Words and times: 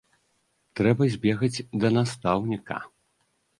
Трэба 0.81 1.03
збегаць 1.17 1.63
да 1.85 1.93
настаўніка. 1.99 2.83